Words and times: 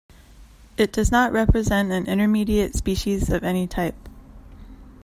It 0.77 0.91
does 0.91 1.11
not 1.11 1.31
represent 1.31 1.91
an 1.91 2.07
intermediate 2.07 2.73
species 2.73 3.29
of 3.29 3.43
any 3.43 3.67
type. 3.67 4.09